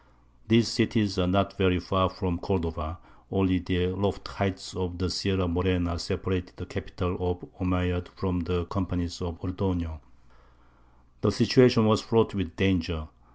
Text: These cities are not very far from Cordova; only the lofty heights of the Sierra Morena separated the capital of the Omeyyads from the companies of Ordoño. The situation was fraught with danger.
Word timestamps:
These 0.47 0.67
cities 0.69 1.19
are 1.19 1.27
not 1.27 1.59
very 1.59 1.77
far 1.79 2.09
from 2.09 2.39
Cordova; 2.39 2.97
only 3.29 3.59
the 3.59 3.89
lofty 3.89 4.31
heights 4.31 4.75
of 4.75 4.97
the 4.97 5.11
Sierra 5.11 5.47
Morena 5.47 5.99
separated 5.99 6.53
the 6.55 6.65
capital 6.65 7.15
of 7.19 7.41
the 7.41 7.47
Omeyyads 7.63 8.07
from 8.15 8.39
the 8.39 8.65
companies 8.65 9.21
of 9.21 9.39
Ordoño. 9.41 9.99
The 11.21 11.31
situation 11.31 11.85
was 11.85 12.01
fraught 12.01 12.33
with 12.33 12.55
danger. 12.55 13.09